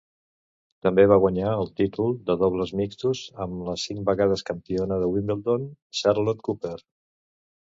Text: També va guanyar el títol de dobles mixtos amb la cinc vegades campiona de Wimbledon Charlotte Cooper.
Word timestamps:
També 0.85 1.03
va 1.11 1.17
guanyar 1.23 1.51
el 1.57 1.67
títol 1.81 2.15
de 2.29 2.35
dobles 2.43 2.73
mixtos 2.81 3.21
amb 3.45 3.61
la 3.67 3.75
cinc 3.83 4.01
vegades 4.09 4.45
campiona 4.51 4.99
de 5.05 5.11
Wimbledon 5.13 5.69
Charlotte 6.01 6.45
Cooper. 6.49 6.77